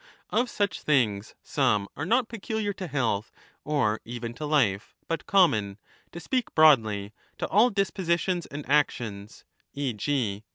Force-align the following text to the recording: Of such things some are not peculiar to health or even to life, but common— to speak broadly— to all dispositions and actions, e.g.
Of 0.31 0.49
such 0.49 0.81
things 0.81 1.35
some 1.43 1.87
are 1.95 2.07
not 2.07 2.27
peculiar 2.27 2.73
to 2.73 2.87
health 2.87 3.31
or 3.63 4.01
even 4.03 4.33
to 4.33 4.47
life, 4.47 4.95
but 5.07 5.27
common— 5.27 5.77
to 6.13 6.19
speak 6.19 6.55
broadly— 6.55 7.13
to 7.37 7.47
all 7.49 7.69
dispositions 7.69 8.47
and 8.47 8.67
actions, 8.67 9.45
e.g. 9.75 10.43